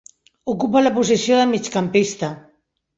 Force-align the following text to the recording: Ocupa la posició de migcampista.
Ocupa 0.53 0.83
la 0.87 0.93
posició 0.97 1.39
de 1.43 1.47
migcampista. 1.53 2.35